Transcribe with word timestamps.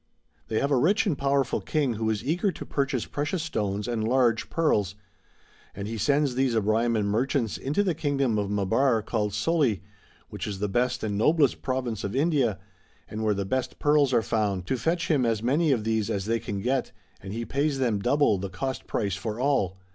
They 0.47 0.59
have 0.59 0.71
a 0.71 0.77
rich 0.79 1.05
and 1.05 1.15
powerful 1.15 1.61
King 1.61 1.93
who 1.93 2.09
is 2.09 2.23
eager 2.23 2.51
to 2.51 2.65
purchase 2.65 3.05
precious 3.05 3.43
stones 3.43 3.87
and 3.87 4.03
large 4.03 4.49
pearls; 4.49 4.95
and 5.75 5.87
he 5.87 5.99
sends 5.99 6.33
these 6.33 6.55
Abraiaman 6.55 7.05
merchants 7.05 7.55
into 7.55 7.83
the 7.83 7.93
kingdom 7.93 8.39
of 8.39 8.49
Maabar 8.49 9.03
called 9.05 9.35
Soli, 9.35 9.83
which 10.29 10.47
is 10.47 10.57
the 10.57 10.67
best 10.67 11.03
and 11.03 11.19
noblest 11.19 11.61
Province 11.61 12.03
of 12.03 12.15
India, 12.15 12.57
and 13.07 13.23
where 13.23 13.35
the 13.35 13.45
best 13.45 13.77
pearls 13.77 14.11
are 14.11 14.23
found, 14.23 14.65
to 14.65 14.75
fetch 14.75 15.07
him 15.07 15.23
as 15.23 15.43
many 15.43 15.71
of 15.71 15.83
these 15.83 16.09
as 16.09 16.25
they 16.25 16.39
can 16.39 16.61
get, 16.61 16.91
and 17.21 17.31
he 17.31 17.45
pays 17.45 17.77
them 17.77 17.99
double 17.99 18.39
the 18.39 18.49
cost 18.49 18.87
price 18.87 19.15
for 19.15 19.39
all. 19.39 19.77